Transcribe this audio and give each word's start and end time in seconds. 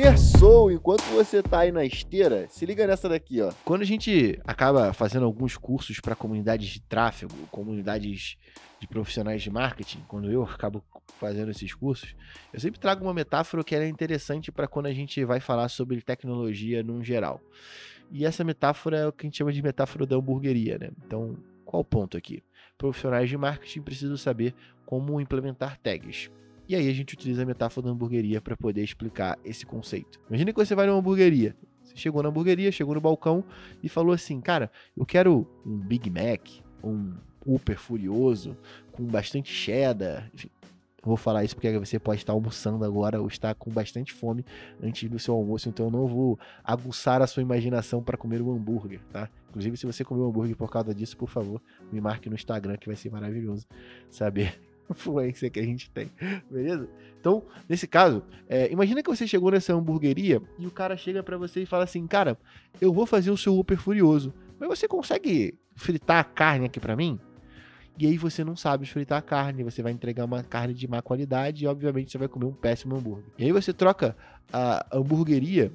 Terçou, 0.00 0.70
enquanto 0.70 1.02
você 1.06 1.42
tá 1.42 1.58
aí 1.58 1.72
na 1.72 1.84
esteira, 1.84 2.46
se 2.48 2.64
liga 2.64 2.86
nessa 2.86 3.08
daqui, 3.08 3.42
ó. 3.42 3.52
Quando 3.64 3.82
a 3.82 3.84
gente 3.84 4.38
acaba 4.44 4.92
fazendo 4.92 5.26
alguns 5.26 5.56
cursos 5.56 5.98
para 5.98 6.14
comunidades 6.14 6.68
de 6.68 6.80
tráfego, 6.80 7.34
comunidades 7.50 8.36
de 8.78 8.86
profissionais 8.86 9.42
de 9.42 9.50
marketing, 9.50 10.04
quando 10.06 10.30
eu 10.30 10.44
acabo 10.44 10.84
fazendo 11.18 11.50
esses 11.50 11.74
cursos, 11.74 12.14
eu 12.52 12.60
sempre 12.60 12.78
trago 12.78 13.04
uma 13.04 13.12
metáfora 13.12 13.64
que 13.64 13.74
é 13.74 13.88
interessante 13.88 14.52
para 14.52 14.68
quando 14.68 14.86
a 14.86 14.92
gente 14.92 15.24
vai 15.24 15.40
falar 15.40 15.68
sobre 15.68 16.00
tecnologia 16.00 16.80
num 16.80 17.02
geral. 17.02 17.40
E 18.12 18.24
essa 18.24 18.44
metáfora 18.44 18.98
é 18.98 19.06
o 19.08 19.12
que 19.12 19.26
a 19.26 19.26
gente 19.26 19.38
chama 19.38 19.52
de 19.52 19.60
metáfora 19.60 20.06
da 20.06 20.14
hamburgueria, 20.14 20.78
né? 20.78 20.90
Então, 21.04 21.36
qual 21.64 21.82
o 21.82 21.84
ponto 21.84 22.16
aqui? 22.16 22.40
Profissionais 22.78 23.28
de 23.28 23.36
marketing 23.36 23.82
precisam 23.82 24.16
saber 24.16 24.54
como 24.86 25.20
implementar 25.20 25.76
tags. 25.82 26.30
E 26.68 26.76
aí 26.76 26.88
a 26.88 26.92
gente 26.92 27.14
utiliza 27.14 27.42
a 27.42 27.46
metáfora 27.46 27.86
da 27.86 27.92
hamburgueria 27.92 28.42
para 28.42 28.56
poder 28.56 28.84
explicar 28.84 29.38
esse 29.42 29.64
conceito. 29.64 30.20
Imagina 30.28 30.52
que 30.52 30.58
você 30.58 30.74
vai 30.74 30.86
numa 30.86 30.98
hamburgueria. 30.98 31.56
Você 31.82 31.96
chegou 31.96 32.22
na 32.22 32.28
hamburgueria, 32.28 32.70
chegou 32.70 32.94
no 32.94 33.00
balcão 33.00 33.42
e 33.82 33.88
falou 33.88 34.12
assim: 34.12 34.38
Cara, 34.40 34.70
eu 34.94 35.06
quero 35.06 35.48
um 35.64 35.78
Big 35.78 36.10
Mac, 36.10 36.46
um 36.84 37.14
Upper 37.46 37.78
Furioso, 37.78 38.54
com 38.92 39.04
bastante 39.04 39.50
cheddar. 39.50 40.30
Enfim, 40.34 40.50
vou 41.02 41.16
falar 41.16 41.42
isso 41.42 41.54
porque 41.54 41.78
você 41.78 41.98
pode 41.98 42.20
estar 42.20 42.34
almoçando 42.34 42.84
agora 42.84 43.18
ou 43.18 43.26
estar 43.26 43.54
com 43.54 43.70
bastante 43.70 44.12
fome 44.12 44.44
antes 44.82 45.08
do 45.08 45.18
seu 45.18 45.32
almoço, 45.34 45.70
então 45.70 45.86
eu 45.86 45.90
não 45.90 46.06
vou 46.06 46.38
aguçar 46.62 47.22
a 47.22 47.26
sua 47.26 47.42
imaginação 47.42 48.02
para 48.02 48.18
comer 48.18 48.42
um 48.42 48.52
hambúrguer, 48.52 49.00
tá? 49.10 49.30
Inclusive, 49.48 49.76
se 49.78 49.86
você 49.86 50.04
comer 50.04 50.20
um 50.20 50.28
hambúrguer 50.28 50.54
por 50.54 50.70
causa 50.70 50.94
disso, 50.94 51.16
por 51.16 51.30
favor, 51.30 51.62
me 51.90 51.98
marque 51.98 52.28
no 52.28 52.34
Instagram 52.34 52.76
que 52.76 52.86
vai 52.86 52.96
ser 52.96 53.10
maravilhoso 53.10 53.66
saber 54.10 54.60
influência 54.92 55.50
que 55.50 55.60
a 55.60 55.64
gente 55.64 55.90
tem, 55.90 56.10
beleza? 56.50 56.88
Então, 57.20 57.42
nesse 57.68 57.86
caso, 57.86 58.22
é, 58.48 58.70
imagina 58.72 59.02
que 59.02 59.10
você 59.10 59.26
chegou 59.26 59.50
nessa 59.50 59.74
hamburgueria 59.74 60.40
e 60.58 60.66
o 60.66 60.70
cara 60.70 60.96
chega 60.96 61.22
para 61.22 61.36
você 61.36 61.62
e 61.62 61.66
fala 61.66 61.84
assim, 61.84 62.06
cara, 62.06 62.38
eu 62.80 62.92
vou 62.92 63.06
fazer 63.06 63.30
o 63.30 63.36
seu 63.36 63.58
Uber 63.58 63.78
Furioso, 63.78 64.32
mas 64.58 64.68
você 64.68 64.86
consegue 64.86 65.58
fritar 65.74 66.18
a 66.18 66.24
carne 66.24 66.66
aqui 66.66 66.80
para 66.80 66.96
mim? 66.96 67.18
E 67.98 68.06
aí 68.06 68.16
você 68.16 68.44
não 68.44 68.54
sabe 68.54 68.86
fritar 68.86 69.18
a 69.18 69.22
carne, 69.22 69.64
você 69.64 69.82
vai 69.82 69.90
entregar 69.90 70.24
uma 70.24 70.42
carne 70.44 70.72
de 70.72 70.86
má 70.86 71.02
qualidade 71.02 71.64
e 71.64 71.66
obviamente 71.66 72.12
você 72.12 72.18
vai 72.18 72.28
comer 72.28 72.46
um 72.46 72.52
péssimo 72.52 72.96
hambúrguer. 72.96 73.24
E 73.36 73.44
aí 73.44 73.50
você 73.50 73.72
troca 73.72 74.16
a 74.52 74.86
hamburgueria 74.92 75.72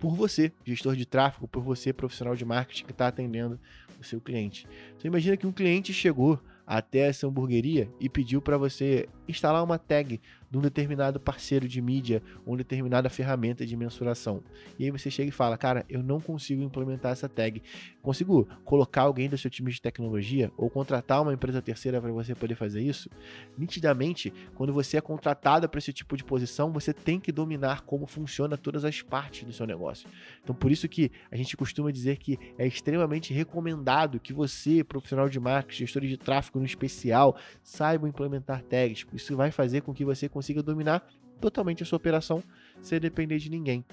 por 0.00 0.16
você, 0.16 0.50
gestor 0.64 0.96
de 0.96 1.06
tráfego, 1.06 1.46
por 1.46 1.62
você, 1.62 1.92
profissional 1.92 2.34
de 2.34 2.44
marketing 2.44 2.84
que 2.84 2.90
está 2.90 3.06
atendendo 3.06 3.58
o 4.00 4.04
seu 4.04 4.20
cliente. 4.20 4.66
Então 4.96 5.08
imagina 5.08 5.36
que 5.36 5.46
um 5.46 5.52
cliente 5.52 5.92
chegou 5.92 6.40
até 6.66 7.08
essa 7.08 7.26
hamburgueria 7.26 7.88
e 8.00 8.08
pediu 8.08 8.40
para 8.40 8.56
você 8.56 9.08
instalar 9.28 9.62
uma 9.62 9.78
tag 9.78 10.20
de 10.52 10.58
um 10.58 10.60
determinado 10.60 11.18
parceiro 11.18 11.66
de 11.66 11.80
mídia 11.80 12.22
ou 12.44 12.54
determinada 12.58 13.08
ferramenta 13.08 13.64
de 13.64 13.74
mensuração. 13.74 14.42
E 14.78 14.84
aí 14.84 14.90
você 14.90 15.10
chega 15.10 15.30
e 15.30 15.32
fala, 15.32 15.56
cara, 15.56 15.82
eu 15.88 16.02
não 16.02 16.20
consigo 16.20 16.62
implementar 16.62 17.10
essa 17.10 17.26
tag. 17.26 17.62
Consigo 18.02 18.46
colocar 18.62 19.02
alguém 19.02 19.30
do 19.30 19.38
seu 19.38 19.50
time 19.50 19.72
de 19.72 19.80
tecnologia 19.80 20.52
ou 20.58 20.68
contratar 20.68 21.22
uma 21.22 21.32
empresa 21.32 21.62
terceira 21.62 22.02
para 22.02 22.12
você 22.12 22.34
poder 22.34 22.54
fazer 22.54 22.82
isso? 22.82 23.08
Nitidamente, 23.56 24.30
quando 24.54 24.74
você 24.74 24.98
é 24.98 25.00
contratado 25.00 25.66
para 25.70 25.78
esse 25.78 25.90
tipo 25.90 26.18
de 26.18 26.22
posição, 26.22 26.70
você 26.70 26.92
tem 26.92 27.18
que 27.18 27.32
dominar 27.32 27.80
como 27.80 28.06
funciona 28.06 28.58
todas 28.58 28.84
as 28.84 29.00
partes 29.00 29.44
do 29.44 29.54
seu 29.54 29.66
negócio. 29.66 30.06
Então, 30.44 30.54
por 30.54 30.70
isso 30.70 30.86
que 30.86 31.10
a 31.30 31.36
gente 31.36 31.56
costuma 31.56 31.90
dizer 31.90 32.18
que 32.18 32.38
é 32.58 32.66
extremamente 32.66 33.32
recomendado 33.32 34.20
que 34.20 34.34
você, 34.34 34.84
profissional 34.84 35.30
de 35.30 35.40
marketing, 35.40 35.78
gestor 35.78 36.02
de 36.02 36.18
tráfego 36.18 36.58
no 36.58 36.66
especial, 36.66 37.38
saiba 37.62 38.06
implementar 38.06 38.62
tags. 38.62 39.06
Isso 39.14 39.34
vai 39.34 39.50
fazer 39.50 39.80
com 39.80 39.94
que 39.94 40.04
você 40.04 40.28
consiga 40.28 40.41
consiga 40.42 40.62
dominar 40.62 41.06
totalmente 41.40 41.82
a 41.82 41.86
sua 41.86 41.96
operação 41.96 42.42
sem 42.80 43.00
depender 43.00 43.38
de 43.38 43.48
ninguém. 43.48 43.84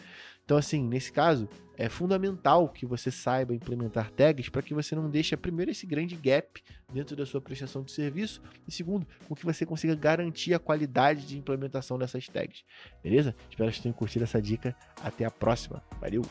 Então, 0.43 0.57
assim, 0.57 0.83
nesse 0.83 1.11
caso, 1.11 1.47
é 1.77 1.87
fundamental 1.87 2.67
que 2.69 2.85
você 2.85 3.11
saiba 3.11 3.53
implementar 3.53 4.09
tags 4.11 4.49
para 4.49 4.63
que 4.63 4.73
você 4.73 4.95
não 4.95 5.07
deixe, 5.07 5.37
primeiro, 5.37 5.69
esse 5.69 5.85
grande 5.85 6.15
gap 6.15 6.63
dentro 6.91 7.15
da 7.15 7.23
sua 7.23 7.39
prestação 7.39 7.83
de 7.83 7.91
serviço 7.91 8.41
e, 8.67 8.71
segundo, 8.71 9.07
com 9.27 9.35
que 9.35 9.45
você 9.45 9.63
consiga 9.63 9.93
garantir 9.95 10.55
a 10.55 10.59
qualidade 10.59 11.27
de 11.27 11.37
implementação 11.37 11.99
dessas 11.99 12.27
tags. 12.27 12.63
Beleza? 13.03 13.35
Espero 13.47 13.71
que 13.71 13.81
tenham 13.81 13.93
curtido 13.93 14.23
essa 14.23 14.41
dica. 14.41 14.75
Até 15.03 15.23
a 15.23 15.31
próxima. 15.31 15.83
Valeu! 16.01 16.23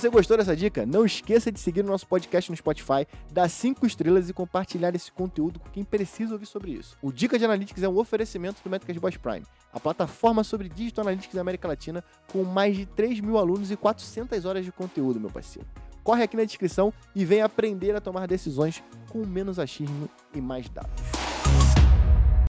Você 0.00 0.08
gostou 0.08 0.38
dessa 0.38 0.56
dica, 0.56 0.86
não 0.86 1.04
esqueça 1.04 1.52
de 1.52 1.60
seguir 1.60 1.82
o 1.82 1.86
nosso 1.86 2.06
podcast 2.06 2.50
no 2.50 2.56
Spotify, 2.56 3.06
dar 3.30 3.50
5 3.50 3.86
estrelas 3.86 4.30
e 4.30 4.32
compartilhar 4.32 4.94
esse 4.94 5.12
conteúdo 5.12 5.60
com 5.60 5.68
quem 5.68 5.84
precisa 5.84 6.32
ouvir 6.32 6.46
sobre 6.46 6.70
isso. 6.70 6.96
O 7.02 7.12
Dica 7.12 7.38
de 7.38 7.44
Analytics 7.44 7.82
é 7.82 7.88
um 7.88 7.98
oferecimento 7.98 8.62
do 8.64 8.70
Métricas 8.70 8.96
Boss 8.96 9.18
Prime, 9.18 9.44
a 9.70 9.78
plataforma 9.78 10.42
sobre 10.42 10.70
Digital 10.70 11.02
Analytics 11.02 11.34
da 11.34 11.42
América 11.42 11.68
Latina, 11.68 12.02
com 12.32 12.44
mais 12.44 12.78
de 12.78 12.86
3 12.86 13.20
mil 13.20 13.36
alunos 13.36 13.70
e 13.70 13.76
400 13.76 14.46
horas 14.46 14.64
de 14.64 14.72
conteúdo, 14.72 15.20
meu 15.20 15.28
parceiro. 15.28 15.68
Corre 16.02 16.22
aqui 16.22 16.34
na 16.34 16.44
descrição 16.44 16.94
e 17.14 17.22
vem 17.26 17.42
aprender 17.42 17.94
a 17.94 18.00
tomar 18.00 18.26
decisões 18.26 18.82
com 19.10 19.26
menos 19.26 19.58
achismo 19.58 20.08
e 20.34 20.40
mais 20.40 20.66
dados. 20.70 21.19